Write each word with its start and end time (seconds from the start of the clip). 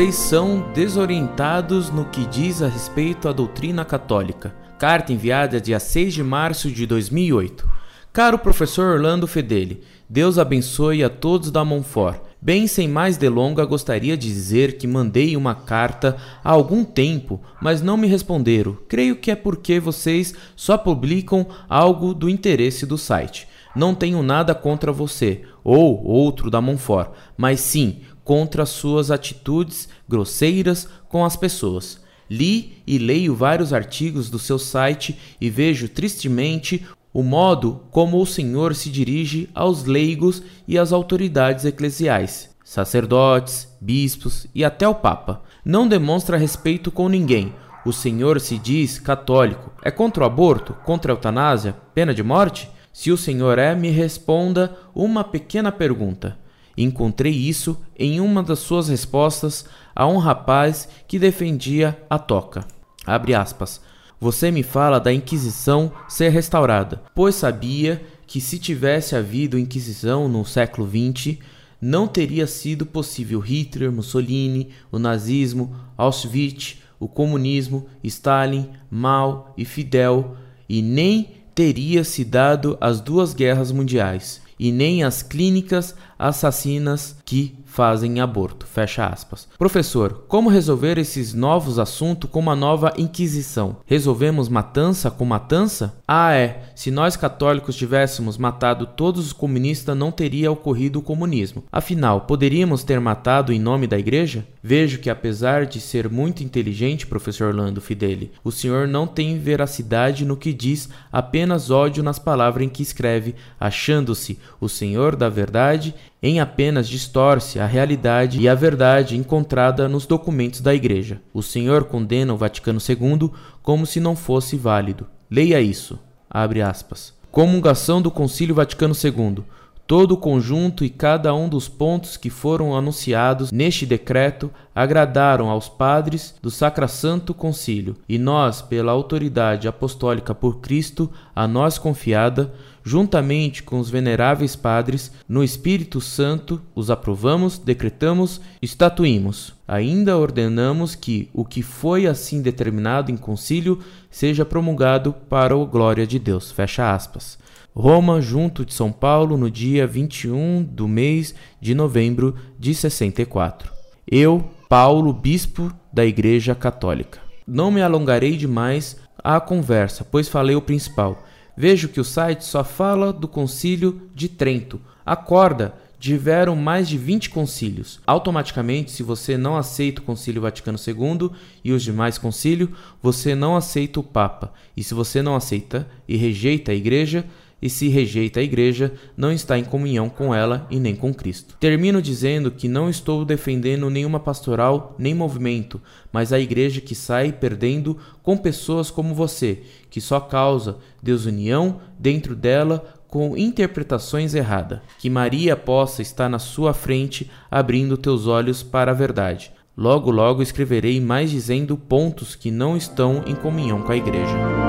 vocês 0.00 0.14
são 0.14 0.72
desorientados 0.72 1.90
no 1.90 2.06
que 2.06 2.24
diz 2.24 2.62
a 2.62 2.68
respeito 2.68 3.28
à 3.28 3.32
doutrina 3.32 3.84
católica. 3.84 4.54
Carta 4.78 5.12
enviada 5.12 5.60
dia 5.60 5.78
6 5.78 6.14
de 6.14 6.22
março 6.22 6.70
de 6.70 6.86
2008. 6.86 7.68
Caro 8.10 8.38
professor 8.38 8.94
Orlando 8.94 9.26
Fedeli, 9.26 9.82
Deus 10.08 10.38
abençoe 10.38 11.04
a 11.04 11.10
todos 11.10 11.50
da 11.50 11.66
Monfort. 11.66 12.18
Bem, 12.40 12.66
sem 12.66 12.88
mais 12.88 13.18
delonga, 13.18 13.62
gostaria 13.66 14.16
de 14.16 14.26
dizer 14.26 14.78
que 14.78 14.86
mandei 14.86 15.36
uma 15.36 15.54
carta 15.54 16.16
há 16.42 16.50
algum 16.50 16.82
tempo, 16.82 17.38
mas 17.60 17.82
não 17.82 17.98
me 17.98 18.06
responderam. 18.06 18.78
Creio 18.88 19.16
que 19.16 19.30
é 19.30 19.36
porque 19.36 19.78
vocês 19.78 20.34
só 20.56 20.78
publicam 20.78 21.46
algo 21.68 22.14
do 22.14 22.30
interesse 22.30 22.86
do 22.86 22.96
site. 22.96 23.46
Não 23.76 23.94
tenho 23.94 24.22
nada 24.22 24.54
contra 24.54 24.90
você 24.90 25.42
ou 25.62 26.02
outro 26.02 26.50
da 26.50 26.60
Monfort, 26.60 27.10
mas 27.36 27.60
sim 27.60 28.00
contra 28.24 28.66
suas 28.66 29.10
atitudes 29.10 29.88
grosseiras 30.08 30.88
com 31.08 31.24
as 31.24 31.36
pessoas. 31.36 32.00
Li 32.28 32.82
e 32.86 32.96
leio 32.96 33.34
vários 33.34 33.72
artigos 33.72 34.30
do 34.30 34.38
seu 34.38 34.58
site 34.58 35.18
e 35.40 35.50
vejo 35.50 35.88
tristemente 35.88 36.86
o 37.12 37.24
modo 37.24 37.82
como 37.90 38.20
o 38.20 38.26
Senhor 38.26 38.74
se 38.74 38.88
dirige 38.88 39.48
aos 39.52 39.84
leigos 39.84 40.42
e 40.66 40.78
às 40.78 40.92
autoridades 40.92 41.64
eclesiais, 41.64 42.50
sacerdotes, 42.64 43.68
bispos 43.80 44.46
e 44.54 44.64
até 44.64 44.86
o 44.86 44.94
Papa. 44.94 45.42
Não 45.64 45.88
demonstra 45.88 46.36
respeito 46.36 46.90
com 46.92 47.08
ninguém. 47.08 47.52
O 47.84 47.92
Senhor 47.92 48.40
se 48.40 48.58
diz 48.58 48.98
católico. 48.98 49.72
É 49.82 49.90
contra 49.90 50.22
o 50.22 50.26
aborto? 50.26 50.74
Contra 50.84 51.12
a 51.12 51.14
eutanásia? 51.14 51.74
Pena 51.92 52.14
de 52.14 52.22
morte? 52.22 52.70
Se 52.92 53.10
o 53.10 53.16
Senhor 53.16 53.58
é, 53.58 53.74
me 53.74 53.90
responda 53.90 54.76
uma 54.94 55.24
pequena 55.24 55.72
pergunta. 55.72 56.38
Encontrei 56.82 57.32
isso 57.32 57.78
em 57.98 58.20
uma 58.20 58.42
das 58.42 58.60
suas 58.60 58.88
respostas 58.88 59.66
a 59.94 60.06
um 60.06 60.16
rapaz 60.16 60.88
que 61.06 61.18
defendia 61.18 62.02
a 62.08 62.18
toca. 62.18 62.66
Abre 63.04 63.34
aspas. 63.34 63.82
Você 64.18 64.50
me 64.50 64.62
fala 64.62 64.98
da 64.98 65.12
Inquisição 65.12 65.92
ser 66.08 66.30
restaurada, 66.30 67.02
pois 67.14 67.34
sabia 67.34 68.02
que 68.26 68.40
se 68.40 68.58
tivesse 68.58 69.14
havido 69.14 69.58
Inquisição 69.58 70.26
no 70.26 70.42
século 70.42 70.88
XX, 70.88 71.36
não 71.78 72.08
teria 72.08 72.46
sido 72.46 72.86
possível 72.86 73.40
Hitler, 73.40 73.92
Mussolini, 73.92 74.70
o 74.90 74.98
nazismo, 74.98 75.76
Auschwitz, 75.98 76.78
o 76.98 77.06
comunismo, 77.06 77.88
Stalin, 78.02 78.70
Mao 78.90 79.52
e 79.54 79.66
Fidel, 79.66 80.34
e 80.66 80.80
nem 80.80 81.28
teria 81.54 82.04
se 82.04 82.24
dado 82.24 82.78
as 82.80 83.02
duas 83.02 83.34
guerras 83.34 83.70
mundiais 83.70 84.40
e 84.60 84.70
nem 84.70 85.02
as 85.02 85.22
clínicas 85.22 85.94
assassinas 86.18 87.16
que 87.24 87.56
fazem 87.70 88.20
aborto. 88.20 88.66
Fecha 88.66 89.06
aspas. 89.06 89.48
Professor, 89.56 90.24
como 90.26 90.50
resolver 90.50 90.98
esses 90.98 91.32
novos 91.32 91.78
assuntos 91.78 92.28
com 92.28 92.40
uma 92.40 92.56
nova 92.56 92.92
inquisição? 92.98 93.76
Resolvemos 93.86 94.48
matança 94.48 95.10
com 95.10 95.24
matança? 95.24 95.94
Ah, 96.06 96.34
é. 96.34 96.64
Se 96.74 96.90
nós 96.90 97.16
católicos 97.16 97.76
tivéssemos 97.76 98.36
matado 98.36 98.86
todos 98.86 99.26
os 99.26 99.32
comunistas, 99.32 99.96
não 99.96 100.10
teria 100.10 100.50
ocorrido 100.50 100.98
o 100.98 101.02
comunismo. 101.02 101.62
Afinal, 101.70 102.22
poderíamos 102.22 102.82
ter 102.82 102.98
matado 102.98 103.52
em 103.52 103.60
nome 103.60 103.86
da 103.86 103.98
igreja? 103.98 104.44
Vejo 104.62 104.98
que, 104.98 105.08
apesar 105.08 105.64
de 105.64 105.80
ser 105.80 106.10
muito 106.10 106.42
inteligente, 106.42 107.06
professor 107.06 107.48
Orlando 107.48 107.80
Fideli, 107.80 108.32
o 108.42 108.50
senhor 108.50 108.88
não 108.88 109.06
tem 109.06 109.38
veracidade 109.38 110.24
no 110.24 110.36
que 110.36 110.52
diz, 110.52 110.88
apenas 111.12 111.70
ódio 111.70 112.02
nas 112.02 112.18
palavras 112.18 112.66
em 112.66 112.68
que 112.68 112.82
escreve, 112.82 113.36
achando-se 113.58 114.38
o 114.60 114.68
senhor 114.68 115.14
da 115.14 115.28
verdade 115.28 115.94
em 116.22 116.40
apenas 116.40 116.88
distorce 116.88 117.58
a 117.58 117.66
realidade 117.66 118.40
e 118.40 118.48
a 118.48 118.54
verdade 118.54 119.16
encontrada 119.16 119.88
nos 119.88 120.06
documentos 120.06 120.60
da 120.60 120.74
Igreja. 120.74 121.20
O 121.32 121.42
Senhor 121.42 121.84
condena 121.84 122.34
o 122.34 122.36
Vaticano 122.36 122.78
II 122.86 123.30
como 123.62 123.86
se 123.86 124.00
não 124.00 124.14
fosse 124.14 124.56
válido. 124.56 125.06
Leia 125.30 125.60
isso. 125.60 125.98
Abre 126.28 126.60
aspas. 126.62 127.14
Comungação 127.30 128.02
do 128.02 128.10
Concílio 128.10 128.54
Vaticano 128.54 128.94
II. 128.94 129.44
Todo 129.86 130.12
o 130.12 130.16
conjunto 130.16 130.84
e 130.84 130.90
cada 130.90 131.34
um 131.34 131.48
dos 131.48 131.68
pontos 131.68 132.16
que 132.16 132.30
foram 132.30 132.76
anunciados 132.76 133.50
neste 133.50 133.84
decreto 133.84 134.48
agradaram 134.72 135.50
aos 135.50 135.68
padres 135.68 136.36
do 136.40 136.48
Sacrasanto 136.48 137.34
Concílio, 137.34 137.96
e 138.08 138.16
nós, 138.16 138.62
pela 138.62 138.92
autoridade 138.92 139.66
apostólica 139.66 140.32
por 140.32 140.60
Cristo, 140.60 141.10
a 141.34 141.48
nós 141.48 141.76
confiada, 141.76 142.52
juntamente 142.82 143.62
com 143.62 143.78
os 143.78 143.90
veneráveis 143.90 144.56
padres, 144.56 145.12
no 145.28 145.44
Espírito 145.44 146.00
Santo, 146.00 146.60
os 146.74 146.90
aprovamos, 146.90 147.58
decretamos, 147.58 148.40
estatuímos. 148.60 149.54
Ainda 149.66 150.18
ordenamos 150.18 150.94
que 150.94 151.28
o 151.32 151.44
que 151.44 151.62
foi 151.62 152.06
assim 152.06 152.42
determinado 152.42 153.10
em 153.10 153.16
concílio 153.16 153.80
seja 154.10 154.44
promulgado 154.44 155.12
para 155.28 155.54
a 155.54 155.64
glória 155.64 156.06
de 156.06 156.18
Deus. 156.18 156.50
Fecha 156.50 156.92
aspas. 156.92 157.38
Roma, 157.74 158.20
junto 158.20 158.64
de 158.64 158.74
São 158.74 158.90
Paulo, 158.90 159.36
no 159.36 159.50
dia 159.50 159.86
21 159.86 160.62
do 160.64 160.88
mês 160.88 161.34
de 161.60 161.74
novembro 161.74 162.34
de 162.58 162.74
64. 162.74 163.72
Eu, 164.10 164.50
Paulo, 164.68 165.12
bispo 165.12 165.72
da 165.92 166.04
Igreja 166.04 166.54
Católica. 166.54 167.20
Não 167.46 167.70
me 167.70 167.80
alongarei 167.80 168.36
demais 168.36 168.96
à 169.22 169.40
conversa, 169.40 170.04
pois 170.04 170.28
falei 170.28 170.56
o 170.56 170.62
principal. 170.62 171.22
Vejo 171.60 171.90
que 171.90 172.00
o 172.00 172.04
site 172.04 172.42
só 172.42 172.64
fala 172.64 173.12
do 173.12 173.28
concílio 173.28 174.08
de 174.14 174.30
Trento. 174.30 174.80
Acorda, 175.04 175.74
tiveram 175.98 176.56
mais 176.56 176.88
de 176.88 176.96
20 176.96 177.28
concílios. 177.28 178.00
Automaticamente, 178.06 178.90
se 178.90 179.02
você 179.02 179.36
não 179.36 179.58
aceita 179.58 180.00
o 180.00 180.04
Concílio 180.04 180.40
Vaticano 180.40 180.78
II 180.78 181.30
e 181.62 181.70
os 181.70 181.82
demais 181.82 182.16
concílios, 182.16 182.70
você 183.02 183.34
não 183.34 183.58
aceita 183.58 184.00
o 184.00 184.02
Papa. 184.02 184.54
E 184.74 184.82
se 184.82 184.94
você 184.94 185.20
não 185.20 185.36
aceita 185.36 185.86
e 186.08 186.16
rejeita 186.16 186.72
a 186.72 186.74
Igreja, 186.74 187.26
e 187.62 187.68
se 187.68 187.88
rejeita 187.88 188.40
a 188.40 188.42
igreja, 188.42 188.92
não 189.16 189.30
está 189.32 189.58
em 189.58 189.64
comunhão 189.64 190.08
com 190.08 190.34
ela 190.34 190.66
e 190.70 190.80
nem 190.80 190.94
com 190.94 191.12
Cristo. 191.12 191.56
Termino 191.60 192.00
dizendo 192.00 192.50
que 192.50 192.68
não 192.68 192.88
estou 192.88 193.24
defendendo 193.24 193.90
nenhuma 193.90 194.20
pastoral 194.20 194.94
nem 194.98 195.14
movimento, 195.14 195.80
mas 196.12 196.32
a 196.32 196.40
igreja 196.40 196.80
que 196.80 196.94
sai 196.94 197.32
perdendo 197.32 197.98
com 198.22 198.36
pessoas 198.36 198.90
como 198.90 199.14
você, 199.14 199.62
que 199.90 200.00
só 200.00 200.20
causa 200.20 200.78
desunião 201.02 201.80
dentro 201.98 202.34
dela 202.34 202.94
com 203.10 203.36
interpretações 203.36 204.34
erradas. 204.34 204.80
Que 204.98 205.10
Maria 205.10 205.56
possa 205.56 206.00
estar 206.00 206.28
na 206.28 206.38
sua 206.38 206.72
frente, 206.72 207.30
abrindo 207.50 207.96
teus 207.96 208.26
olhos 208.26 208.62
para 208.62 208.92
a 208.92 208.94
verdade. 208.94 209.52
Logo, 209.76 210.10
logo 210.10 210.42
escreverei 210.42 211.00
mais 211.00 211.30
dizendo 211.30 211.76
pontos 211.76 212.34
que 212.34 212.50
não 212.50 212.76
estão 212.76 213.24
em 213.26 213.34
comunhão 213.34 213.82
com 213.82 213.92
a 213.92 213.96
igreja. 213.96 214.59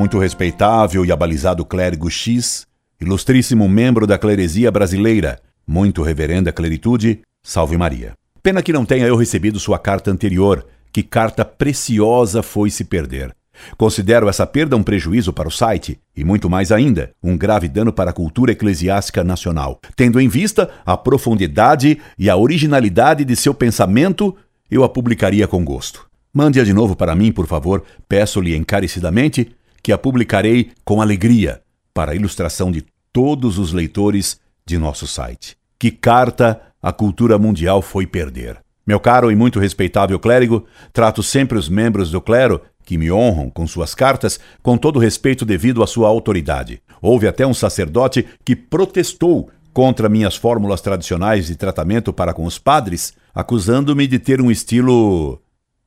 Muito 0.00 0.18
respeitável 0.18 1.04
e 1.04 1.12
abalizado 1.12 1.62
clérigo 1.62 2.10
X, 2.10 2.66
ilustríssimo 2.98 3.68
membro 3.68 4.06
da 4.06 4.16
cleresia 4.16 4.70
brasileira, 4.70 5.38
muito 5.66 6.02
reverenda 6.02 6.50
cleritude, 6.50 7.20
salve 7.42 7.76
Maria. 7.76 8.14
Pena 8.42 8.62
que 8.62 8.72
não 8.72 8.86
tenha 8.86 9.06
eu 9.06 9.14
recebido 9.14 9.60
sua 9.60 9.78
carta 9.78 10.10
anterior, 10.10 10.64
que 10.90 11.02
carta 11.02 11.44
preciosa 11.44 12.42
foi 12.42 12.70
se 12.70 12.82
perder. 12.82 13.30
Considero 13.76 14.26
essa 14.26 14.46
perda 14.46 14.74
um 14.74 14.82
prejuízo 14.82 15.34
para 15.34 15.48
o 15.48 15.52
site 15.52 15.98
e, 16.16 16.24
muito 16.24 16.48
mais 16.48 16.72
ainda, 16.72 17.10
um 17.22 17.36
grave 17.36 17.68
dano 17.68 17.92
para 17.92 18.08
a 18.08 18.14
cultura 18.14 18.52
eclesiástica 18.52 19.22
nacional. 19.22 19.78
Tendo 19.94 20.18
em 20.18 20.28
vista 20.30 20.70
a 20.86 20.96
profundidade 20.96 21.98
e 22.18 22.30
a 22.30 22.38
originalidade 22.38 23.22
de 23.22 23.36
seu 23.36 23.52
pensamento, 23.52 24.34
eu 24.70 24.82
a 24.82 24.88
publicaria 24.88 25.46
com 25.46 25.62
gosto. 25.62 26.08
Mande-a 26.32 26.64
de 26.64 26.72
novo 26.72 26.96
para 26.96 27.14
mim, 27.14 27.32
por 27.32 27.46
favor, 27.46 27.82
peço-lhe 28.08 28.56
encarecidamente, 28.56 29.50
que 29.82 29.92
a 29.92 29.98
publicarei 29.98 30.72
com 30.84 31.00
alegria 31.00 31.62
para 31.92 32.14
ilustração 32.14 32.70
de 32.70 32.84
todos 33.12 33.58
os 33.58 33.72
leitores 33.72 34.40
de 34.64 34.78
nosso 34.78 35.06
site. 35.06 35.56
Que 35.78 35.90
carta 35.90 36.60
a 36.82 36.92
cultura 36.92 37.38
mundial 37.38 37.82
foi 37.82 38.06
perder? 38.06 38.58
Meu 38.86 38.98
caro 38.98 39.30
e 39.30 39.36
muito 39.36 39.60
respeitável 39.60 40.18
clérigo, 40.18 40.64
trato 40.92 41.22
sempre 41.22 41.58
os 41.58 41.68
membros 41.68 42.10
do 42.10 42.20
clero 42.20 42.60
que 42.84 42.98
me 42.98 43.12
honram 43.12 43.50
com 43.50 43.66
suas 43.66 43.94
cartas 43.94 44.40
com 44.62 44.76
todo 44.76 44.96
o 44.96 44.98
respeito 44.98 45.44
devido 45.44 45.82
à 45.82 45.86
sua 45.86 46.08
autoridade. 46.08 46.82
Houve 47.00 47.28
até 47.28 47.46
um 47.46 47.54
sacerdote 47.54 48.26
que 48.44 48.56
protestou 48.56 49.50
contra 49.72 50.08
minhas 50.08 50.34
fórmulas 50.34 50.80
tradicionais 50.80 51.46
de 51.46 51.56
tratamento 51.56 52.12
para 52.12 52.34
com 52.34 52.44
os 52.44 52.58
padres, 52.58 53.12
acusando-me 53.34 54.06
de 54.06 54.18
ter 54.18 54.40
um 54.40 54.50
estilo 54.50 55.40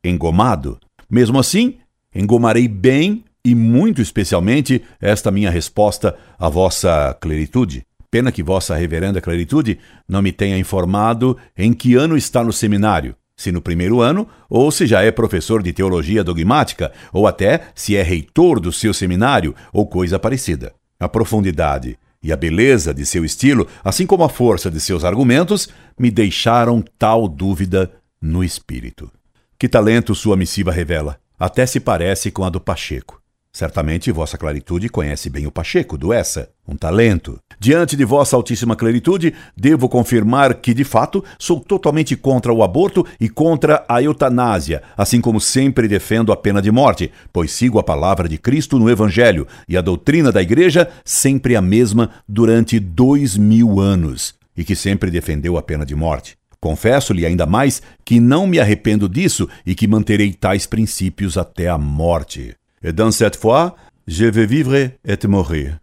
engomado. 0.04 0.80
Mesmo 1.10 1.40
assim, 1.40 1.78
engomarei 2.16 2.68
bem 2.68 3.24
e 3.46 3.54
muito 3.54 4.02
especialmente 4.02 4.82
esta 5.02 5.30
minha 5.30 5.52
resposta 5.52 6.16
à 6.40 6.48
vossa 6.48 7.16
cleritude. 7.20 7.86
Pena 8.10 8.32
que 8.32 8.44
vossa 8.44 8.76
reverenda 8.76 9.20
cleritude 9.20 9.80
não 10.08 10.22
me 10.22 10.32
tenha 10.32 10.58
informado 10.58 11.38
em 11.58 11.74
que 11.74 11.96
ano 11.96 12.16
está 12.16 12.44
no 12.44 12.54
seminário, 12.54 13.16
se 13.36 13.52
no 13.52 13.62
primeiro 13.62 14.02
ano, 14.02 14.28
ou 14.50 14.72
se 14.72 14.86
já 14.86 15.02
é 15.02 15.12
professor 15.12 15.64
de 15.64 15.74
teologia 15.74 16.24
dogmática, 16.24 16.92
ou 17.12 17.26
até 17.26 17.62
se 17.74 17.96
é 17.96 18.04
reitor 18.04 18.60
do 18.60 18.72
seu 18.72 18.94
seminário, 18.94 19.56
ou 19.74 19.88
coisa 19.88 20.20
parecida. 20.20 20.74
A 21.00 21.10
profundidade 21.10 21.98
e 22.22 22.32
a 22.32 22.38
beleza 22.38 22.94
de 22.94 23.06
seu 23.06 23.26
estilo, 23.26 23.68
assim 23.84 24.06
como 24.06 24.24
a 24.24 24.30
força 24.30 24.70
de 24.72 24.80
seus 24.80 25.04
argumentos, 25.04 25.68
me 26.00 26.10
deixaram 26.10 26.84
tal 26.98 27.28
dúvida 27.28 27.92
no 28.22 28.44
espírito. 28.44 29.12
Que 29.58 29.68
talento 29.68 30.16
sua 30.16 30.38
missiva 30.38 30.72
revela! 30.72 31.18
Até 31.38 31.66
se 31.66 31.80
parece 31.80 32.32
com 32.32 32.46
a 32.46 32.50
do 32.50 32.62
Pacheco. 32.62 33.23
Certamente 33.56 34.12
vossa 34.12 34.36
claritude 34.36 34.90
conhece 34.90 35.30
bem 35.30 35.46
o 35.46 35.52
Pacheco, 35.52 35.96
do 35.96 36.12
Essa, 36.12 36.50
um 36.68 36.76
talento. 36.76 37.38
Diante 37.60 37.96
de 37.96 38.04
vossa 38.04 38.36
altíssima 38.36 38.76
claritude, 38.76 39.32
devo 39.56 39.88
confirmar 39.88 40.56
que, 40.56 40.74
de 40.74 40.84
fato, 40.84 41.24
sou 41.38 41.60
totalmente 41.60 42.16
contra 42.16 42.52
o 42.52 42.64
aborto 42.64 43.06
e 43.20 43.30
contra 43.30 43.86
a 43.88 44.02
eutanásia, 44.02 44.82
assim 44.98 45.22
como 45.22 45.40
sempre 45.40 45.88
defendo 45.88 46.32
a 46.32 46.36
pena 46.36 46.64
de 46.64 46.72
morte, 46.72 47.12
pois 47.32 47.52
sigo 47.52 47.78
a 47.78 47.84
palavra 47.84 48.28
de 48.28 48.40
Cristo 48.40 48.80
no 48.80 48.90
Evangelho 48.90 49.48
e 49.70 49.78
a 49.78 49.82
doutrina 49.82 50.32
da 50.32 50.42
Igreja 50.42 50.90
sempre 51.06 51.56
a 51.56 51.62
mesma 51.62 52.10
durante 52.28 52.80
dois 52.80 53.38
mil 53.38 53.80
anos, 53.80 54.34
e 54.58 54.64
que 54.64 54.76
sempre 54.76 55.12
defendeu 55.12 55.60
a 55.60 55.62
pena 55.62 55.86
de 55.86 55.94
morte. 55.94 56.36
Confesso-lhe 56.60 57.24
ainda 57.24 57.46
mais 57.46 57.84
que 58.04 58.20
não 58.20 58.48
me 58.48 58.60
arrependo 58.60 59.08
disso 59.08 59.48
e 59.64 59.76
que 59.76 59.88
manterei 59.88 60.34
tais 60.34 60.66
princípios 60.66 61.38
até 61.38 61.70
a 61.70 61.78
morte. 61.78 62.56
Et 62.84 62.92
dans 62.92 63.12
cette 63.12 63.38
fois, 63.38 63.76
je 64.06 64.26
vais 64.26 64.46
vivre 64.46 64.76
et 64.76 65.28
mourir. 65.28 65.80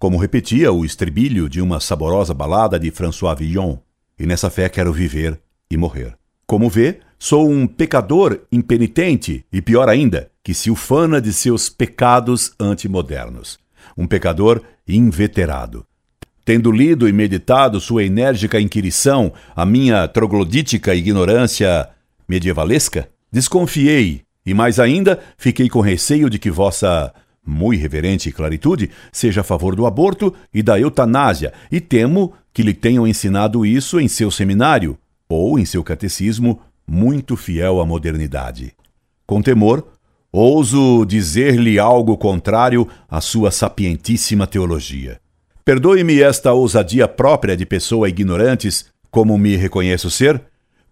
Como 0.00 0.18
repetia 0.18 0.72
o 0.72 0.84
estribilho 0.84 1.48
de 1.48 1.60
uma 1.60 1.78
saborosa 1.78 2.34
balada 2.34 2.78
de 2.78 2.90
François 2.90 3.34
Villon. 3.34 3.78
E 4.18 4.26
nessa 4.26 4.50
fé 4.50 4.68
quero 4.68 4.92
viver 4.92 5.38
e 5.70 5.76
morrer. 5.76 6.16
Como 6.46 6.68
vê, 6.68 7.00
sou 7.18 7.48
um 7.48 7.66
pecador 7.66 8.40
impenitente 8.50 9.44
e, 9.52 9.60
pior 9.62 9.88
ainda, 9.88 10.30
que 10.42 10.54
se 10.54 10.70
ufana 10.70 11.20
de 11.20 11.32
seus 11.32 11.68
pecados 11.68 12.52
antimodernos. 12.58 13.58
Um 13.96 14.06
pecador 14.06 14.62
inveterado. 14.88 15.84
Tendo 16.44 16.72
lido 16.72 17.06
e 17.06 17.12
meditado 17.12 17.78
sua 17.78 18.02
enérgica 18.02 18.58
inquirição, 18.58 19.32
a 19.54 19.64
minha 19.66 20.08
troglodítica 20.08 20.94
ignorância 20.94 21.88
medievalesca, 22.26 23.08
desconfiei 23.30 24.22
e 24.44 24.54
mais 24.54 24.78
ainda, 24.78 25.20
fiquei 25.36 25.68
com 25.68 25.80
receio 25.80 26.30
de 26.30 26.38
que 26.38 26.50
vossa 26.50 27.12
muito 27.44 27.80
reverente 27.80 28.30
claritude 28.30 28.90
seja 29.12 29.40
a 29.40 29.44
favor 29.44 29.74
do 29.74 29.86
aborto 29.86 30.34
e 30.52 30.62
da 30.62 30.78
eutanásia, 30.78 31.52
e 31.70 31.80
temo 31.80 32.32
que 32.52 32.62
lhe 32.62 32.74
tenham 32.74 33.06
ensinado 33.06 33.64
isso 33.64 33.98
em 33.98 34.08
seu 34.08 34.30
seminário 34.30 34.98
ou 35.28 35.58
em 35.58 35.64
seu 35.64 35.82
catecismo 35.82 36.60
muito 36.86 37.36
fiel 37.36 37.80
à 37.80 37.86
modernidade. 37.86 38.72
Com 39.26 39.40
temor, 39.40 39.86
ouso 40.32 41.04
dizer-lhe 41.04 41.78
algo 41.78 42.16
contrário 42.16 42.86
à 43.08 43.20
sua 43.20 43.50
sapientíssima 43.50 44.46
teologia. 44.46 45.20
Perdoe-me 45.64 46.20
esta 46.20 46.52
ousadia 46.52 47.06
própria 47.06 47.56
de 47.56 47.64
pessoa 47.64 48.08
ignorantes, 48.08 48.86
como 49.10 49.38
me 49.38 49.54
reconheço 49.54 50.10
ser, 50.10 50.42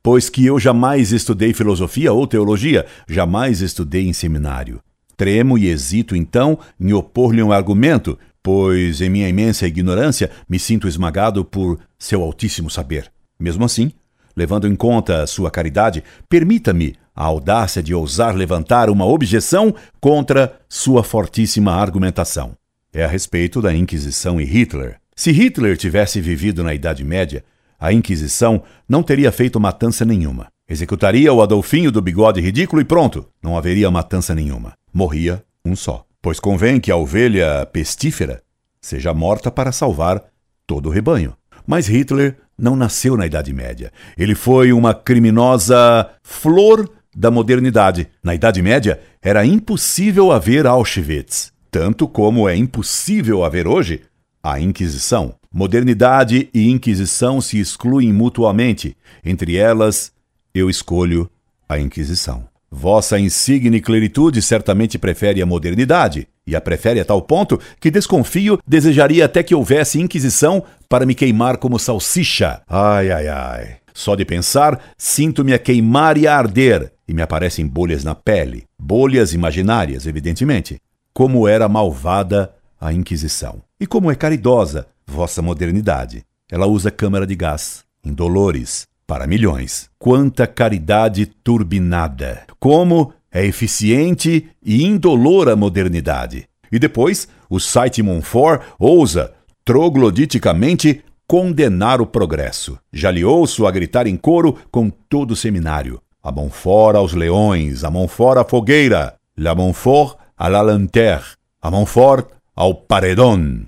pois 0.03 0.29
que 0.29 0.45
eu 0.45 0.59
jamais 0.59 1.13
estudei 1.13 1.53
filosofia 1.53 2.13
ou 2.13 2.27
teologia, 2.27 2.87
jamais 3.09 3.61
estudei 3.61 4.07
em 4.07 4.13
seminário. 4.13 4.81
Tremo 5.17 5.59
e 5.59 5.67
hesito 5.67 6.15
então 6.15 6.59
em 6.81 6.93
opor-lhe 6.93 7.43
um 7.43 7.53
argumento, 7.53 8.19
pois 8.43 9.01
em 9.01 9.11
minha 9.11 9.29
imensa 9.29 9.67
ignorância 9.67 10.31
me 10.49 10.59
sinto 10.59 10.87
esmagado 10.87 11.45
por 11.45 11.79
seu 11.99 12.23
altíssimo 12.23 12.71
saber. 12.71 13.11
Mesmo 13.39 13.65
assim, 13.65 13.93
levando 14.37 14.69
em 14.69 14.77
conta 14.77 15.23
a 15.23 15.27
sua 15.27 15.51
caridade, 15.51 16.05
permita-me 16.29 16.95
a 17.15 17.25
audácia 17.25 17.83
de 17.83 17.93
ousar 17.93 18.37
levantar 18.37 18.89
uma 18.89 19.05
objeção 19.05 19.75
contra 20.01 20.57
sua 20.69 21.03
fortíssima 21.03 21.73
argumentação. 21.73 22.53
É 22.93 23.05
a 23.05 23.09
respeito 23.09 23.61
da 23.61 23.75
Inquisição 23.75 24.41
e 24.41 24.45
Hitler. 24.45 25.01
Se 25.17 25.33
Hitler 25.33 25.77
tivesse 25.77 26.21
vivido 26.21 26.63
na 26.63 26.73
Idade 26.73 27.03
Média, 27.03 27.45
a 27.79 27.93
Inquisição 27.93 28.63
não 28.89 29.03
teria 29.03 29.31
feito 29.31 29.61
matança 29.61 30.05
nenhuma. 30.05 30.49
Executaria 30.69 31.33
o 31.33 31.41
Adolfinho 31.41 31.93
do 31.93 32.03
bigode 32.03 32.41
ridículo 32.41 32.83
e 32.83 32.85
pronto, 32.85 33.27
não 33.43 33.57
haveria 33.57 33.91
matança 33.91 34.35
nenhuma. 34.35 34.73
Morria 34.93 35.43
um 35.65 35.77
só. 35.77 36.05
Pois 36.21 36.41
convém 36.41 36.81
que 36.81 36.91
a 36.91 36.97
ovelha 36.97 37.65
pestífera 37.73 38.43
seja 38.81 39.15
morta 39.15 39.51
para 39.51 39.73
salvar 39.73 40.23
todo 40.67 40.89
o 40.89 40.93
rebanho. 40.93 41.35
Mas 41.67 41.87
Hitler 41.87 42.37
não 42.59 42.75
nasceu 42.75 43.17
na 43.17 43.27
Idade 43.27 43.53
Média. 43.53 43.93
Ele 44.17 44.35
foi 44.35 44.73
uma 44.73 44.93
criminosa 44.93 46.11
flor 46.23 46.91
da 47.15 47.31
modernidade. 47.31 48.09
Na 48.23 48.35
Idade 48.35 48.61
Média, 48.61 49.01
era 49.23 49.47
impossível 49.47 50.33
haver 50.33 50.67
Auschwitz, 50.67 51.53
tanto 51.71 52.09
como 52.09 52.49
é 52.49 52.57
impossível 52.57 53.45
haver 53.45 53.67
hoje 53.67 54.03
a 54.43 54.59
Inquisição. 54.61 55.35
Modernidade 55.53 56.51
e 56.53 56.69
Inquisição 56.69 57.41
se 57.41 57.59
excluem 57.59 58.13
mutuamente. 58.13 58.95
Entre 59.25 59.57
elas, 59.57 60.13
eu 60.55 60.69
escolho 60.69 61.31
a 61.67 61.79
Inquisição. 61.79 62.47
Vossa 62.71 63.19
insigne 63.19 63.81
cleritude 63.81 64.43
certamente 64.43 64.99
prefere 64.99 65.41
a 65.41 65.47
modernidade, 65.47 66.29
e 66.47 66.55
a 66.55 66.61
prefere 66.61 67.01
a 67.01 67.05
tal 67.05 67.23
ponto 67.23 67.59
que 67.81 67.91
desconfio 67.91 68.59
desejaria 68.67 69.25
até 69.25 69.43
que 69.43 69.55
houvesse 69.55 69.99
Inquisição 69.99 70.63
para 70.87 71.07
me 71.07 71.15
queimar 71.15 71.57
como 71.57 71.79
salsicha. 71.79 72.61
Ai, 72.69 73.11
ai, 73.11 73.29
ai. 73.29 73.77
Só 73.95 74.15
de 74.15 74.27
pensar, 74.27 74.79
sinto-me 74.99 75.55
a 75.55 75.59
queimar 75.59 76.19
e 76.19 76.27
a 76.27 76.37
arder, 76.37 76.93
e 77.09 77.15
me 77.15 77.23
aparecem 77.23 77.67
bolhas 77.67 78.05
na 78.05 78.15
pele. 78.15 78.65
Bolhas 78.79 79.33
imaginárias, 79.33 80.07
evidentemente. 80.07 80.79
Como 81.15 81.49
era 81.49 81.69
malvada 81.71 82.53
a 82.79 82.93
Inquisição. 82.93 83.63
E 83.81 83.87
como 83.87 84.11
é 84.11 84.15
caridosa 84.15 84.87
vossa 85.09 85.41
modernidade. 85.41 86.25
Ela 86.51 86.67
usa 86.67 86.91
câmara 86.91 87.27
de 87.27 87.35
gás, 87.35 87.85
indolores, 88.05 88.87
para 89.07 89.27
milhões. 89.27 89.89
Quanta 89.99 90.47
caridade 90.47 91.27
turbinada! 91.27 92.43
Como 92.61 93.13
é 93.33 93.45
eficiente 93.45 94.49
e 94.63 94.85
indolor 94.85 95.49
a 95.49 95.57
modernidade. 95.57 96.47
E 96.71 96.79
depois, 96.79 97.27
o 97.49 97.59
site 97.59 98.03
Monfort 98.03 98.63
ousa, 98.79 99.33
trogloditicamente, 99.65 101.03
condenar 101.27 102.01
o 102.01 102.07
progresso. 102.07 102.79
Já 102.93 103.11
lhe 103.11 103.25
ouço 103.25 103.67
a 103.67 103.71
gritar 103.71 104.07
em 104.07 104.17
coro 104.17 104.57
com 104.71 104.91
todo 104.91 105.33
o 105.33 105.37
seminário. 105.37 106.01
A 106.23 106.31
Monfort 106.31 106.97
aos 106.97 107.15
leões, 107.15 107.85
a 107.85 107.91
Monfort 107.91 108.39
à 108.39 108.45
fogueira, 108.45 109.15
la 109.37 109.55
Monfort 109.55 110.19
à 110.37 110.49
la 110.49 110.61
lanterne, 110.61 111.25
a 111.63 111.71
Monfort 111.71 112.29
ao 112.55 112.75
paredão. 112.75 113.67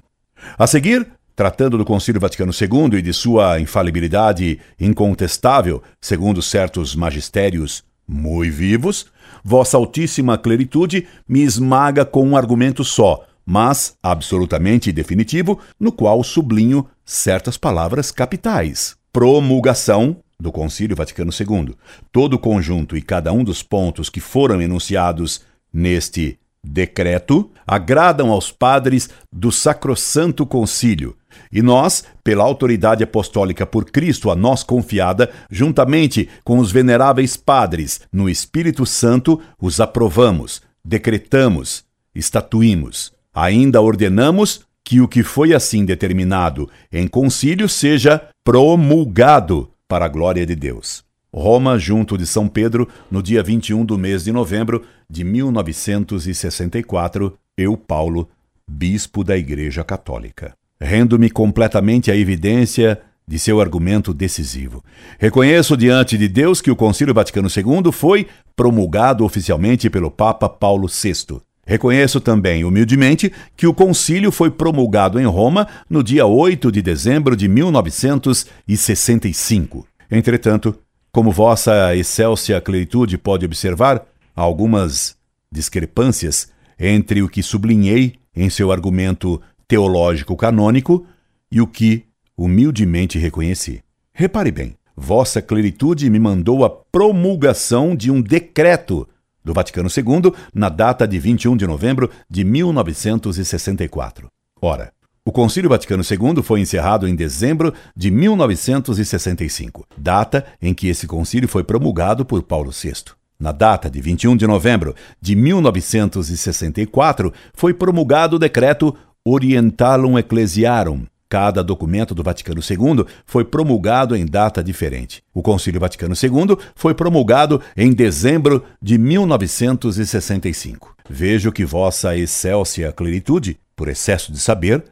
A 0.59 0.67
seguir, 0.67 1.07
tratando 1.41 1.79
do 1.79 1.87
Concílio 1.87 2.21
Vaticano 2.21 2.53
II 2.53 2.99
e 2.99 3.01
de 3.01 3.15
sua 3.15 3.59
infalibilidade 3.59 4.61
incontestável, 4.79 5.83
segundo 5.99 6.43
certos 6.43 6.95
magistérios 6.95 7.83
muito 8.07 8.53
vivos, 8.53 9.07
Vossa 9.43 9.79
Altíssima 9.79 10.37
Cleritude 10.37 11.09
me 11.27 11.41
esmaga 11.41 12.05
com 12.05 12.29
um 12.29 12.37
argumento 12.37 12.85
só, 12.85 13.25
mas 13.47 13.97
absolutamente 14.03 14.93
definitivo, 14.93 15.59
no 15.81 15.91
qual 15.91 16.23
sublinho 16.23 16.87
certas 17.07 17.57
palavras 17.57 18.11
capitais. 18.11 18.95
Promulgação 19.11 20.19
do 20.39 20.53
Concílio 20.53 20.95
Vaticano 20.95 21.33
II. 21.33 21.75
Todo 22.13 22.35
o 22.35 22.39
conjunto 22.39 22.99
e 22.99 23.01
cada 23.01 23.33
um 23.33 23.43
dos 23.43 23.63
pontos 23.63 24.11
que 24.11 24.21
foram 24.21 24.61
enunciados 24.61 25.41
neste 25.73 26.39
decreto 26.63 27.51
agradam 27.67 28.31
aos 28.31 28.53
padres 28.53 29.09
do 29.33 29.51
Sacrosanto 29.51 30.45
Concílio, 30.45 31.17
e 31.51 31.63
nós, 31.63 32.05
pela 32.23 32.45
autoridade 32.45 33.03
apostólica 33.03 33.67
por 33.67 33.87
Cristo 33.87 34.31
a 34.31 34.37
nós 34.37 34.63
confiada, 34.63 35.31
juntamente 35.51 36.29
com 36.45 36.59
os 36.59 36.71
veneráveis 36.73 37.37
padres, 37.37 38.01
no 38.13 38.29
Espírito 38.29 38.87
Santo, 38.87 39.41
os 39.61 39.81
aprovamos, 39.81 40.63
decretamos, 40.85 41.85
estatuímos. 42.15 43.13
Ainda 43.33 43.81
ordenamos 43.81 44.61
que 44.85 45.01
o 45.01 45.09
que 45.09 45.23
foi 45.23 45.55
assim 45.55 45.85
determinado 45.85 46.69
em 46.93 47.07
concílio 47.07 47.69
seja 47.69 48.21
promulgado 48.43 49.71
para 49.87 50.07
a 50.07 50.09
glória 50.09 50.45
de 50.45 50.57
Deus. 50.57 51.05
Roma, 51.33 51.79
junto 51.79 52.19
de 52.19 52.27
São 52.27 52.49
Pedro, 52.49 52.89
no 53.09 53.23
dia 53.23 53.41
21 53.43 53.85
do 53.85 53.97
mês 53.97 54.25
de 54.25 54.33
novembro 54.33 54.83
de 55.09 55.23
1964, 55.23 57.39
eu, 57.57 57.77
Paulo, 57.77 58.29
bispo 58.69 59.23
da 59.23 59.37
Igreja 59.37 59.85
Católica. 59.85 60.60
Rendo-me 60.81 61.29
completamente 61.29 62.11
à 62.11 62.17
evidência 62.17 62.99
de 63.27 63.39
seu 63.39 63.61
argumento 63.61 64.13
decisivo. 64.13 64.85
Reconheço 65.19 65.77
diante 65.77 66.19
de 66.19 66.27
Deus 66.27 66.61
que 66.61 66.71
o 66.71 66.77
Concílio 66.77 67.15
Vaticano 67.15 67.49
II 67.49 67.93
foi 67.93 68.27
promulgado 68.57 69.25
oficialmente 69.25 69.89
pelo 69.89 70.11
Papa 70.11 70.49
Paulo 70.49 70.89
VI. 70.89 71.41
Reconheço 71.65 72.21
também, 72.21 72.65
humildemente, 72.65 73.33
que 73.57 73.69
o 73.69 73.73
concílio 73.73 74.33
foi 74.33 74.51
promulgado 74.51 75.21
em 75.21 75.25
Roma 75.25 75.69
no 75.89 76.03
dia 76.03 76.27
8 76.27 76.73
de 76.73 76.83
dezembro 76.83 77.37
de 77.37 77.47
1965. 77.47 79.87
Entretanto, 80.11 80.77
como 81.13 81.31
vossa 81.31 81.95
excelsa 81.95 82.61
cleritude 82.61 83.17
pode 83.17 83.47
observar, 83.47 84.05
há 84.35 84.41
algumas 84.41 85.15
discrepâncias 85.53 86.51
entre 86.77 87.23
o 87.23 87.29
que 87.29 87.41
sublinhei 87.41 88.15
em 88.35 88.51
seu 88.51 88.73
argumento 88.73 89.41
teológico 89.71 90.37
canônico 90.37 91.07
e 91.49 91.61
o 91.61 91.67
que 91.67 92.05
humildemente 92.37 93.21
reconheci. 93.21 93.85
Repare 94.13 94.51
bem, 94.51 94.75
Vossa 94.97 95.41
Cleritude 95.41 96.11
me 96.11 96.19
mandou 96.19 96.65
a 96.65 96.71
promulgação 96.71 97.95
de 97.95 98.11
um 98.11 98.21
decreto 98.21 99.07
do 99.45 99.55
Vaticano 99.55 99.89
II 99.89 100.33
na 100.53 100.69
data 100.69 101.07
de 101.07 101.21
21 101.21 101.57
de 101.57 101.69
novembro 101.69 102.11
de 102.29 102.43
1964. 102.43 104.27
Ora, 104.61 104.93
o 105.25 105.31
Concílio 105.31 105.71
Vaticano 105.71 106.03
II 106.03 106.43
foi 106.43 106.59
encerrado 106.59 107.07
em 107.07 107.15
dezembro 107.15 107.73
de 107.95 108.11
1965, 108.11 109.87
data 109.97 110.45
em 110.61 110.75
que 110.75 110.89
esse 110.89 111.07
concílio 111.07 111.49
foi 111.49 111.63
promulgado 111.63 112.25
por 112.25 112.43
Paulo 112.43 112.73
VI. 112.73 113.13
Na 113.39 113.53
data 113.53 113.89
de 113.89 114.01
21 114.03 114.37
de 114.37 114.47
novembro 114.47 114.95
de 115.19 115.35
1964, 115.37 117.33
foi 117.55 117.73
promulgado 117.73 118.35
o 118.37 118.39
decreto 118.39 118.95
Orientalum 119.25 120.19
Ecclesiarum, 120.19 121.05
Cada 121.31 121.63
documento 121.63 122.13
do 122.13 122.25
Vaticano 122.25 122.61
II 122.61 123.07
foi 123.25 123.45
promulgado 123.45 124.17
em 124.17 124.27
data 124.27 124.65
diferente. 124.65 125.23
O 125.33 125.41
Concílio 125.41 125.79
Vaticano 125.79 126.13
II 126.13 126.59
foi 126.75 126.93
promulgado 126.93 127.63
em 127.77 127.93
dezembro 127.93 128.65
de 128.83 128.99
1965. 128.99 130.97
Vejo 131.09 131.53
que 131.53 131.65
Vossa 131.65 132.17
Excelsa 132.17 132.91
Cleritude, 132.91 133.57
por 133.77 133.87
excesso 133.87 134.33
de 134.33 134.41
saber, 134.41 134.83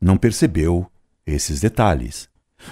não 0.00 0.16
percebeu 0.16 0.90
esses 1.24 1.60
detalhes. 1.60 2.28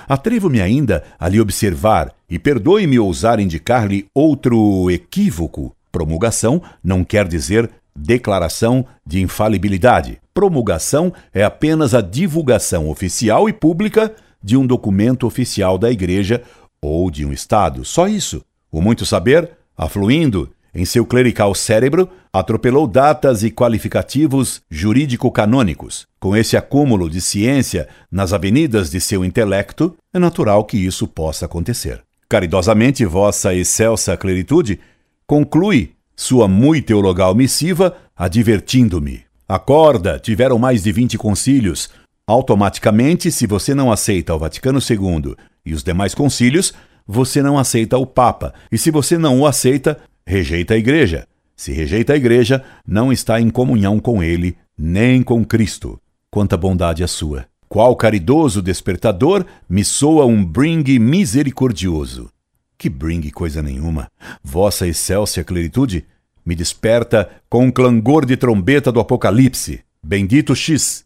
Atrevo-me 0.09 0.61
ainda 0.61 1.05
a 1.17 1.29
lhe 1.29 1.41
observar, 1.41 2.13
e 2.29 2.37
perdoe-me 2.37 2.99
ousar 2.99 3.39
indicar-lhe 3.39 4.07
outro 4.13 4.91
equívoco. 4.91 5.73
Promulgação 5.93 6.61
não 6.83 7.05
quer 7.05 7.29
dizer 7.29 7.71
declaração 7.95 8.85
de 9.07 9.21
infalibilidade. 9.21 10.21
Promulgação 10.35 11.13
é 11.33 11.45
apenas 11.45 11.95
a 11.95 12.01
divulgação 12.01 12.91
oficial 12.91 13.49
e 13.49 13.53
pública 13.53 14.13
de 14.43 14.57
um 14.57 14.67
documento 14.67 15.27
oficial 15.27 15.79
da 15.79 15.91
Igreja 15.91 16.43
ou 16.83 17.09
de 17.09 17.25
um 17.25 17.33
Estado. 17.33 17.85
Só 17.85 18.09
isso. 18.09 18.45
O 18.71 18.83
muito 18.83 19.07
saber, 19.07 19.53
afluindo 19.77 20.51
em 20.75 20.85
seu 20.85 21.07
clerical 21.07 21.55
cérebro, 21.55 22.11
atropelou 22.33 22.87
datas 22.89 23.45
e 23.45 23.51
qualificativos 23.51 24.61
jurídico-canônicos. 24.69 26.05
Com 26.19 26.37
esse 26.37 26.57
acúmulo 26.57 27.09
de 27.09 27.21
ciência 27.21 27.89
nas 28.11 28.33
avenidas 28.33 28.91
de 28.91 29.01
seu 29.01 29.25
intelecto, 29.25 29.97
é 30.13 30.19
natural 30.19 30.65
que 30.65 30.77
isso 30.77 31.07
possa 31.07 31.47
acontecer. 31.47 32.03
Caridosamente, 32.29 33.05
Vossa 33.05 33.55
Excelsa 33.55 34.17
Cleritude 34.17 34.81
conclui 35.29 35.93
sua 36.17 36.49
muito 36.49 36.87
teologal 36.87 37.35
missiva 37.35 37.97
advertindo-me. 38.17 39.24
Acorda, 39.47 40.19
tiveram 40.19 40.59
mais 40.59 40.83
de 40.83 40.91
20 40.91 41.19
concílios. 41.19 41.91
Automaticamente, 42.27 43.31
se 43.31 43.47
você 43.47 43.75
não 43.75 43.93
aceita 43.93 44.35
o 44.35 44.39
Vaticano 44.39 44.79
II 44.79 45.37
e 45.67 45.75
os 45.75 45.83
demais 45.83 46.15
concílios, 46.15 46.73
você 47.07 47.43
não 47.43 47.59
aceita 47.59 47.99
o 47.99 48.07
Papa. 48.07 48.55
E 48.73 48.79
se 48.79 48.91
você 48.91 49.19
não 49.19 49.41
o 49.41 49.47
aceita, 49.47 49.99
rejeita 50.27 50.73
a 50.73 50.79
Igreja. 50.79 51.29
Se 51.55 51.73
rejeita 51.73 52.15
a 52.15 52.17
Igreja, 52.17 52.65
não 52.87 53.13
está 53.13 53.39
em 53.39 53.51
comunhão 53.51 54.01
com 54.01 54.23
ele, 54.23 54.57
nem 54.79 55.23
com 55.23 55.45
Cristo. 55.45 56.01
Quanta 56.31 56.57
bondade 56.57 57.05
a 57.05 57.07
sua! 57.07 57.45
Qual 57.69 57.95
caridoso 57.97 58.63
despertador 58.63 59.45
me 59.69 59.85
soa 59.85 60.25
um 60.25 60.45
bringue 60.45 60.99
misericordioso. 60.99 62.31
Que 62.79 62.89
bringue 62.89 63.31
coisa 63.31 63.63
nenhuma! 63.63 64.09
Vossa 64.43 64.87
excelsa 64.87 65.45
cleritude 65.45 66.07
me 66.45 66.55
desperta 66.55 67.31
com 67.49 67.67
um 67.67 67.71
clangor 67.71 68.27
de 68.27 68.37
trombeta 68.37 68.93
do 68.93 69.01
Apocalipse. 69.01 69.81
Bendito 70.03 70.55
X, 70.55 71.05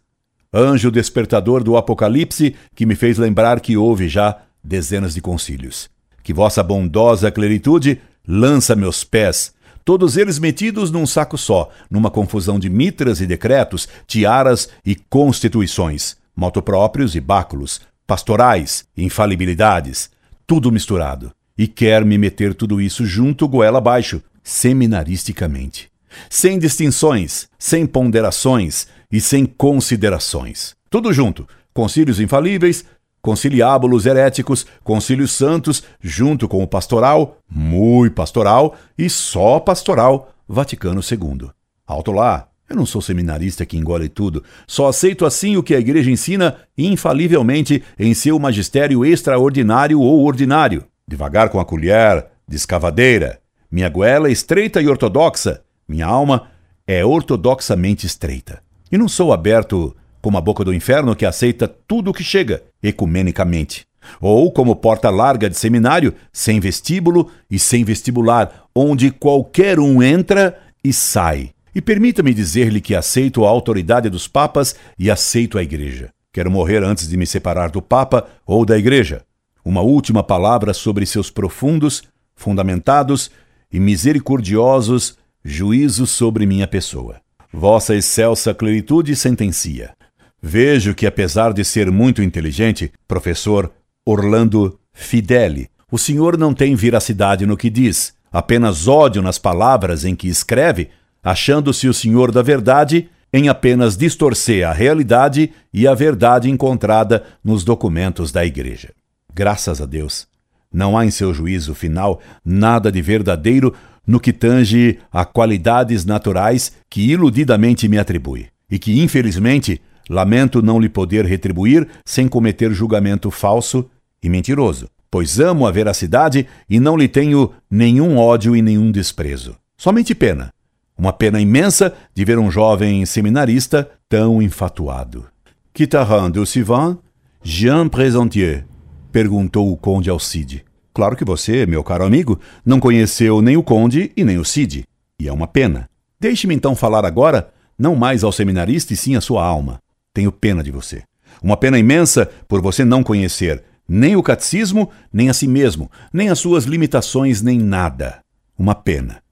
anjo 0.52 0.90
despertador 0.90 1.62
do 1.62 1.76
Apocalipse, 1.76 2.56
que 2.74 2.84
me 2.84 2.94
fez 2.94 3.18
lembrar 3.18 3.60
que 3.60 3.76
houve 3.76 4.08
já 4.08 4.36
dezenas 4.62 5.14
de 5.14 5.20
concílios. 5.20 5.88
Que 6.22 6.32
vossa 6.32 6.62
bondosa 6.62 7.30
cleritude 7.30 8.00
lança 8.26 8.74
meus 8.74 9.04
pés, 9.04 9.54
todos 9.84 10.18
eles 10.18 10.38
metidos 10.38 10.90
num 10.90 11.06
saco 11.06 11.38
só, 11.38 11.70
numa 11.90 12.10
confusão 12.10 12.58
de 12.58 12.68
mitras 12.68 13.22
e 13.22 13.26
decretos, 13.26 13.88
tiaras 14.06 14.68
e 14.84 14.94
constituições, 14.94 16.16
motopróprios 16.36 17.14
e 17.14 17.20
báculos, 17.20 17.80
pastorais, 18.06 18.84
infalibilidades, 18.96 20.10
tudo 20.46 20.70
misturado. 20.70 21.32
E 21.56 21.66
quer 21.66 22.04
me 22.04 22.18
meter 22.18 22.54
tudo 22.54 22.80
isso 22.80 23.06
junto 23.06 23.48
goela 23.48 23.78
abaixo, 23.78 24.22
seminaristicamente, 24.48 25.90
sem 26.30 26.58
distinções, 26.58 27.50
sem 27.58 27.86
ponderações 27.86 28.88
e 29.12 29.20
sem 29.20 29.44
considerações. 29.44 30.74
Tudo 30.88 31.12
junto: 31.12 31.46
concílios 31.74 32.18
infalíveis, 32.18 32.82
conciliábulos 33.20 34.06
heréticos, 34.06 34.64
concílios 34.82 35.32
santos, 35.32 35.82
junto 36.00 36.48
com 36.48 36.62
o 36.62 36.66
pastoral, 36.66 37.36
muito 37.46 38.14
pastoral 38.14 38.74
e 38.96 39.10
só 39.10 39.60
pastoral, 39.60 40.32
Vaticano 40.48 41.02
II. 41.02 41.50
Alto 41.86 42.10
lá, 42.10 42.48
eu 42.70 42.76
não 42.76 42.86
sou 42.86 43.02
seminarista 43.02 43.66
que 43.66 43.76
engole 43.76 44.08
tudo, 44.08 44.42
só 44.66 44.88
aceito 44.88 45.26
assim 45.26 45.58
o 45.58 45.62
que 45.62 45.74
a 45.74 45.78
igreja 45.78 46.10
ensina 46.10 46.56
infalivelmente 46.76 47.84
em 47.98 48.14
seu 48.14 48.38
magistério 48.38 49.04
extraordinário 49.04 50.00
ou 50.00 50.24
ordinário. 50.24 50.84
Devagar 51.06 51.50
com 51.50 51.60
a 51.60 51.66
colher, 51.66 52.26
de 52.48 52.56
escavadeira, 52.56 53.40
minha 53.70 53.88
goela 53.88 54.28
é 54.28 54.32
estreita 54.32 54.80
e 54.80 54.88
ortodoxa. 54.88 55.62
Minha 55.86 56.06
alma 56.06 56.48
é 56.86 57.04
ortodoxamente 57.04 58.06
estreita. 58.06 58.62
E 58.90 58.96
não 58.96 59.08
sou 59.08 59.32
aberto 59.32 59.94
como 60.22 60.38
a 60.38 60.40
boca 60.40 60.64
do 60.64 60.72
inferno 60.72 61.14
que 61.14 61.26
aceita 61.26 61.68
tudo 61.68 62.10
o 62.10 62.14
que 62.14 62.24
chega, 62.24 62.62
ecumenicamente. 62.82 63.86
Ou 64.20 64.50
como 64.50 64.74
porta 64.74 65.10
larga 65.10 65.50
de 65.50 65.56
seminário, 65.56 66.14
sem 66.32 66.58
vestíbulo 66.60 67.30
e 67.50 67.58
sem 67.58 67.84
vestibular, 67.84 68.64
onde 68.74 69.10
qualquer 69.10 69.78
um 69.78 70.02
entra 70.02 70.58
e 70.82 70.92
sai. 70.92 71.50
E 71.74 71.82
permita-me 71.82 72.32
dizer-lhe 72.32 72.80
que 72.80 72.94
aceito 72.94 73.44
a 73.44 73.50
autoridade 73.50 74.08
dos 74.08 74.26
papas 74.26 74.74
e 74.98 75.10
aceito 75.10 75.58
a 75.58 75.62
igreja. 75.62 76.08
Quero 76.32 76.50
morrer 76.50 76.82
antes 76.82 77.06
de 77.06 77.16
me 77.18 77.26
separar 77.26 77.70
do 77.70 77.82
papa 77.82 78.26
ou 78.46 78.64
da 78.64 78.78
igreja. 78.78 79.22
Uma 79.62 79.82
última 79.82 80.22
palavra 80.22 80.72
sobre 80.72 81.04
seus 81.04 81.30
profundos, 81.30 82.02
fundamentados 82.34 83.30
e 83.72 83.78
misericordiosos 83.78 85.16
juízos 85.44 86.10
sobre 86.10 86.46
minha 86.46 86.66
pessoa. 86.66 87.20
Vossa 87.52 87.94
excelsa 87.94 88.52
cleritude 88.52 89.16
sentencia. 89.16 89.94
Vejo 90.40 90.94
que, 90.94 91.06
apesar 91.06 91.52
de 91.52 91.64
ser 91.64 91.90
muito 91.90 92.22
inteligente, 92.22 92.92
professor 93.06 93.72
Orlando 94.06 94.78
Fideli, 94.92 95.68
o 95.90 95.98
senhor 95.98 96.36
não 96.36 96.52
tem 96.52 96.74
veracidade 96.74 97.46
no 97.46 97.56
que 97.56 97.70
diz, 97.70 98.14
apenas 98.30 98.86
ódio 98.86 99.22
nas 99.22 99.38
palavras 99.38 100.04
em 100.04 100.14
que 100.14 100.28
escreve, 100.28 100.90
achando-se 101.22 101.88
o 101.88 101.94
senhor 101.94 102.30
da 102.30 102.42
verdade 102.42 103.08
em 103.32 103.48
apenas 103.48 103.96
distorcer 103.96 104.66
a 104.66 104.72
realidade 104.72 105.50
e 105.72 105.86
a 105.86 105.94
verdade 105.94 106.50
encontrada 106.50 107.24
nos 107.42 107.64
documentos 107.64 108.32
da 108.32 108.44
Igreja. 108.44 108.90
Graças 109.34 109.80
a 109.80 109.86
Deus, 109.86 110.26
não 110.72 110.96
há 110.96 111.04
em 111.04 111.10
seu 111.10 111.32
juízo 111.32 111.74
final 111.74 112.20
nada 112.44 112.90
de 112.92 113.00
verdadeiro 113.00 113.74
no 114.06 114.18
que 114.18 114.32
tange 114.32 114.98
a 115.12 115.24
qualidades 115.24 116.04
naturais 116.04 116.72
que 116.88 117.02
iludidamente 117.10 117.86
me 117.88 117.98
atribui, 117.98 118.46
e 118.70 118.78
que, 118.78 119.00
infelizmente, 119.00 119.82
lamento 120.08 120.62
não 120.62 120.80
lhe 120.80 120.88
poder 120.88 121.26
retribuir 121.26 121.86
sem 122.04 122.26
cometer 122.26 122.72
julgamento 122.72 123.30
falso 123.30 123.88
e 124.22 124.28
mentiroso, 124.30 124.88
pois 125.10 125.38
amo 125.38 125.66
a 125.66 125.70
veracidade 125.70 126.46
e 126.68 126.80
não 126.80 126.96
lhe 126.96 127.06
tenho 127.06 127.52
nenhum 127.70 128.16
ódio 128.16 128.56
e 128.56 128.62
nenhum 128.62 128.90
desprezo. 128.90 129.56
Somente 129.76 130.14
pena, 130.14 130.52
uma 130.96 131.12
pena 131.12 131.40
imensa 131.40 131.94
de 132.14 132.24
ver 132.24 132.38
um 132.38 132.50
jovem 132.50 133.04
seminarista 133.06 133.88
tão 134.08 134.42
enfatuado. 134.42 135.26
Quitarand 135.72 136.30
du 136.30 136.44
Sivan, 136.44 136.98
Jean 137.42 137.88
Présentier, 137.88 138.64
perguntou 139.12 139.72
o 139.72 139.76
conde 139.76 140.10
ao 140.10 140.18
Cid. 140.18 140.64
Claro 140.92 141.16
que 141.16 141.24
você, 141.24 141.66
meu 141.66 141.84
caro 141.84 142.04
amigo, 142.04 142.40
não 142.64 142.80
conheceu 142.80 143.40
nem 143.40 143.56
o 143.56 143.62
conde 143.62 144.12
e 144.16 144.24
nem 144.24 144.38
o 144.38 144.44
Cid. 144.44 144.84
E 145.20 145.28
é 145.28 145.32
uma 145.32 145.46
pena. 145.46 145.88
Deixe-me 146.20 146.54
então 146.54 146.74
falar 146.74 147.04
agora, 147.04 147.52
não 147.78 147.94
mais 147.94 148.24
ao 148.24 148.32
seminarista 148.32 148.92
e 148.92 148.96
sim 148.96 149.14
à 149.16 149.20
sua 149.20 149.44
alma. 149.44 149.78
Tenho 150.12 150.32
pena 150.32 150.62
de 150.62 150.70
você. 150.70 151.02
Uma 151.42 151.56
pena 151.56 151.78
imensa 151.78 152.26
por 152.48 152.60
você 152.60 152.84
não 152.84 153.02
conhecer 153.02 153.62
nem 153.88 154.14
o 154.16 154.22
catecismo, 154.22 154.90
nem 155.10 155.30
a 155.30 155.32
si 155.32 155.48
mesmo, 155.48 155.90
nem 156.12 156.28
as 156.28 156.38
suas 156.38 156.64
limitações, 156.64 157.40
nem 157.40 157.58
nada. 157.58 158.20
Uma 158.58 158.74
pena. 158.74 159.22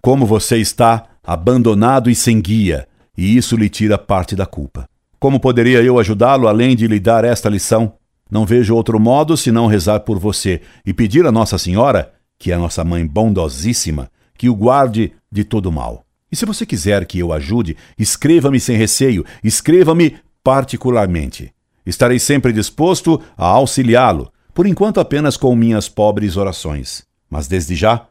Como 0.00 0.24
você 0.24 0.56
está 0.56 1.04
abandonado 1.22 2.08
e 2.08 2.14
sem 2.14 2.40
guia, 2.40 2.88
e 3.16 3.36
isso 3.36 3.54
lhe 3.54 3.68
tira 3.68 3.98
parte 3.98 4.34
da 4.34 4.46
culpa. 4.46 4.88
Como 5.20 5.38
poderia 5.38 5.82
eu 5.82 5.98
ajudá-lo 5.98 6.48
além 6.48 6.74
de 6.74 6.86
lhe 6.88 6.98
dar 6.98 7.24
esta 7.24 7.48
lição? 7.48 7.94
Não 8.32 8.46
vejo 8.46 8.74
outro 8.74 8.98
modo 8.98 9.36
senão 9.36 9.66
rezar 9.66 10.00
por 10.00 10.18
você 10.18 10.62
e 10.86 10.94
pedir 10.94 11.26
a 11.26 11.30
Nossa 11.30 11.58
Senhora, 11.58 12.14
que 12.38 12.50
é 12.50 12.56
nossa 12.56 12.82
mãe 12.82 13.06
bondosíssima, 13.06 14.10
que 14.38 14.48
o 14.48 14.54
guarde 14.54 15.12
de 15.30 15.44
todo 15.44 15.70
mal. 15.70 16.06
E 16.32 16.34
se 16.34 16.46
você 16.46 16.64
quiser 16.64 17.04
que 17.04 17.18
eu 17.18 17.30
ajude, 17.30 17.76
escreva-me 17.98 18.58
sem 18.58 18.74
receio, 18.74 19.22
escreva-me 19.44 20.16
particularmente. 20.42 21.52
Estarei 21.84 22.18
sempre 22.18 22.54
disposto 22.54 23.20
a 23.36 23.44
auxiliá-lo, 23.44 24.32
por 24.54 24.66
enquanto 24.66 24.98
apenas 24.98 25.36
com 25.36 25.54
minhas 25.54 25.90
pobres 25.90 26.38
orações. 26.38 27.04
Mas 27.28 27.46
desde 27.46 27.74
já, 27.74 28.06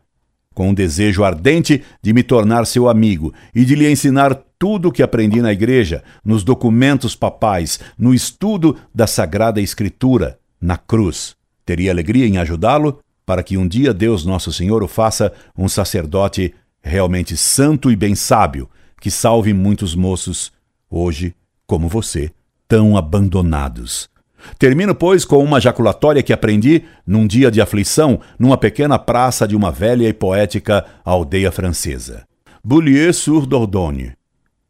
com 0.53 0.69
um 0.69 0.73
desejo 0.73 1.23
ardente 1.23 1.83
de 2.01 2.13
me 2.13 2.23
tornar 2.23 2.65
seu 2.65 2.89
amigo 2.89 3.33
e 3.55 3.63
de 3.63 3.75
lhe 3.75 3.89
ensinar 3.89 4.35
tudo 4.59 4.89
o 4.89 4.91
que 4.91 5.01
aprendi 5.01 5.41
na 5.41 5.51
igreja, 5.51 6.03
nos 6.23 6.43
documentos 6.43 7.15
papais, 7.15 7.79
no 7.97 8.13
estudo 8.13 8.77
da 8.93 9.07
Sagrada 9.07 9.59
Escritura, 9.59 10.37
na 10.59 10.77
cruz. 10.77 11.35
Teria 11.65 11.91
alegria 11.91 12.27
em 12.27 12.37
ajudá-lo 12.37 12.99
para 13.25 13.41
que 13.41 13.57
um 13.57 13.67
dia 13.67 13.93
Deus 13.93 14.25
Nosso 14.25 14.51
Senhor 14.51 14.83
o 14.83 14.87
faça 14.87 15.31
um 15.57 15.69
sacerdote 15.69 16.53
realmente 16.83 17.37
santo 17.37 17.89
e 17.89 17.95
bem 17.95 18.13
sábio, 18.13 18.69
que 18.99 19.09
salve 19.09 19.53
muitos 19.53 19.95
moços, 19.95 20.51
hoje, 20.89 21.33
como 21.65 21.87
você, 21.87 22.31
tão 22.67 22.97
abandonados. 22.97 24.10
Termino, 24.57 24.93
pois, 24.93 25.25
com 25.25 25.43
uma 25.43 25.59
jaculatória 25.59 26.23
que 26.23 26.33
aprendi 26.33 26.83
num 27.05 27.27
dia 27.27 27.51
de 27.51 27.61
aflição, 27.61 28.19
numa 28.37 28.57
pequena 28.57 28.97
praça 28.97 29.47
de 29.47 29.55
uma 29.55 29.71
velha 29.71 30.07
e 30.07 30.13
poética 30.13 30.85
aldeia 31.03 31.51
francesa. 31.51 32.25
Boulieu-sur-Dordogne, 32.63 34.13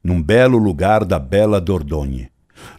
num 0.03 0.21
belo 0.21 0.57
lugar 0.57 1.03
da 1.05 1.19
bela 1.19 1.59
Dordogne. 1.59 2.29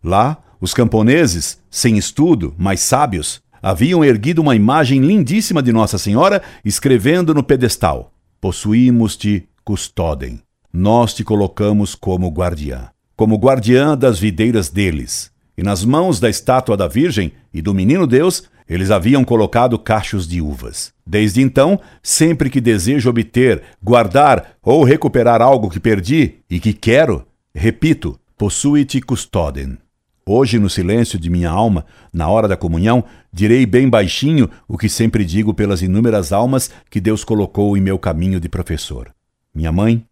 Lá, 0.02 0.38
os 0.60 0.72
camponeses, 0.72 1.58
sem 1.70 1.98
estudo, 1.98 2.54
mas 2.56 2.80
sábios, 2.80 3.42
haviam 3.62 4.04
erguido 4.04 4.40
uma 4.40 4.56
imagem 4.56 5.00
lindíssima 5.00 5.62
de 5.62 5.72
Nossa 5.72 5.98
Senhora, 5.98 6.42
escrevendo 6.64 7.34
no 7.34 7.42
pedestal: 7.42 8.12
Possuímos-te 8.40 9.48
custodem. 9.64 10.40
Nós 10.72 11.12
te 11.12 11.22
colocamos 11.22 11.94
como 11.94 12.30
guardiã, 12.30 12.88
como 13.14 13.36
guardiã 13.36 13.96
das 13.96 14.18
videiras 14.18 14.70
deles 14.70 15.32
e 15.56 15.62
nas 15.62 15.84
mãos 15.84 16.18
da 16.18 16.30
estátua 16.30 16.76
da 16.76 16.88
Virgem 16.88 17.32
e 17.52 17.60
do 17.60 17.74
Menino 17.74 18.06
Deus, 18.06 18.44
eles 18.68 18.90
haviam 18.90 19.24
colocado 19.24 19.78
cachos 19.78 20.26
de 20.26 20.40
uvas. 20.40 20.92
Desde 21.06 21.42
então, 21.42 21.78
sempre 22.02 22.48
que 22.48 22.60
desejo 22.60 23.10
obter, 23.10 23.62
guardar 23.82 24.56
ou 24.62 24.82
recuperar 24.84 25.42
algo 25.42 25.68
que 25.68 25.80
perdi 25.80 26.36
e 26.48 26.58
que 26.58 26.72
quero, 26.72 27.26
repito, 27.54 28.18
possui-te 28.36 29.00
custodem. 29.00 29.76
Hoje, 30.24 30.58
no 30.58 30.70
silêncio 30.70 31.18
de 31.18 31.28
minha 31.28 31.50
alma, 31.50 31.84
na 32.12 32.28
hora 32.28 32.46
da 32.46 32.56
comunhão, 32.56 33.04
direi 33.32 33.66
bem 33.66 33.90
baixinho 33.90 34.48
o 34.68 34.78
que 34.78 34.88
sempre 34.88 35.24
digo 35.24 35.52
pelas 35.52 35.82
inúmeras 35.82 36.32
almas 36.32 36.70
que 36.88 37.00
Deus 37.00 37.24
colocou 37.24 37.76
em 37.76 37.80
meu 37.80 37.98
caminho 37.98 38.38
de 38.38 38.48
professor. 38.48 39.12
Minha 39.52 39.72
mãe, 39.72 40.04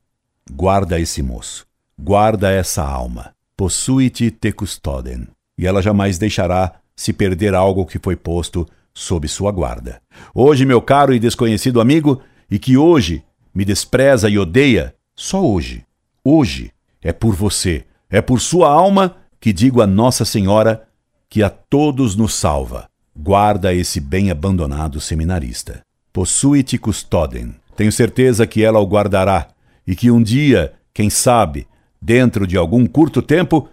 guarda 0.52 0.98
esse 0.98 1.22
moço, 1.22 1.64
guarda 1.96 2.50
essa 2.50 2.82
alma 2.82 3.32
possui-te 3.60 4.30
te 4.30 4.52
custodem, 4.52 5.28
e 5.58 5.66
ela 5.66 5.82
jamais 5.82 6.16
deixará 6.16 6.76
se 6.96 7.12
perder 7.12 7.54
algo 7.54 7.84
que 7.84 7.98
foi 8.02 8.16
posto 8.16 8.66
sob 8.94 9.28
sua 9.28 9.52
guarda. 9.52 10.00
Hoje, 10.34 10.64
meu 10.64 10.80
caro 10.80 11.12
e 11.12 11.18
desconhecido 11.18 11.78
amigo, 11.78 12.22
e 12.50 12.58
que 12.58 12.78
hoje 12.78 13.22
me 13.54 13.62
despreza 13.62 14.30
e 14.30 14.38
odeia, 14.38 14.94
só 15.14 15.44
hoje, 15.44 15.84
hoje, 16.24 16.72
é 17.02 17.12
por 17.12 17.34
você, 17.34 17.84
é 18.08 18.22
por 18.22 18.40
sua 18.40 18.72
alma 18.72 19.16
que 19.38 19.52
digo 19.52 19.82
a 19.82 19.86
Nossa 19.86 20.24
Senhora 20.24 20.88
que 21.28 21.42
a 21.42 21.50
todos 21.50 22.16
nos 22.16 22.32
salva. 22.32 22.88
Guarda 23.14 23.74
esse 23.74 24.00
bem 24.00 24.30
abandonado 24.30 25.02
seminarista. 25.02 25.82
Possui-te 26.14 26.78
custodem. 26.78 27.54
Tenho 27.76 27.92
certeza 27.92 28.46
que 28.46 28.64
ela 28.64 28.80
o 28.80 28.86
guardará 28.86 29.48
e 29.86 29.94
que 29.94 30.10
um 30.10 30.22
dia, 30.22 30.72
quem 30.94 31.10
sabe, 31.10 31.66
Dentro 32.00 32.46
de 32.46 32.56
algum 32.56 32.86
curto 32.86 33.20
tempo, 33.20 33.68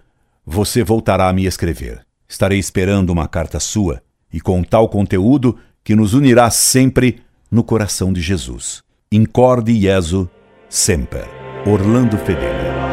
você 0.45 0.83
voltará 0.83 1.29
a 1.29 1.33
me 1.33 1.45
escrever. 1.45 2.05
Estarei 2.27 2.59
esperando 2.59 3.09
uma 3.09 3.27
carta 3.27 3.59
sua 3.59 4.01
e 4.31 4.41
com 4.41 4.61
tal 4.63 4.89
conteúdo 4.89 5.57
que 5.83 5.95
nos 5.95 6.13
unirá 6.13 6.49
sempre 6.49 7.21
no 7.49 7.63
coração 7.63 8.11
de 8.11 8.21
Jesus. 8.21 8.83
Incorde 9.11 9.79
Jesu 9.79 10.29
Semper. 10.69 11.25
Orlando 11.65 12.17
Fedeli. 12.17 12.86